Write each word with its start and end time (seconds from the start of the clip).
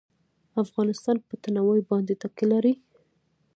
افغانستان 0.63 1.17
په 1.27 1.33
تنوع 1.43 1.77
باندې 1.91 2.13
تکیه 2.21 2.45
لري. 2.51 2.73